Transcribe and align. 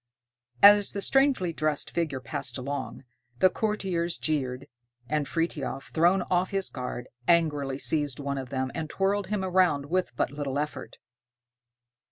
As 0.63 0.93
the 0.93 0.99
strangely 1.01 1.53
dressed 1.53 1.91
figure 1.91 2.19
passed 2.19 2.57
along, 2.57 3.03
the 3.37 3.51
courtiers 3.51 4.17
jeered, 4.17 4.65
and 5.07 5.27
Frithiof, 5.27 5.91
thrown 5.93 6.23
off 6.23 6.49
his 6.49 6.71
guard, 6.71 7.07
angrily 7.27 7.77
seized 7.77 8.19
one 8.19 8.39
of 8.39 8.49
them, 8.49 8.71
and 8.73 8.89
twirled 8.89 9.27
him 9.27 9.43
round 9.45 9.91
with 9.91 10.11
but 10.15 10.31
little 10.31 10.57
effort. 10.57 10.97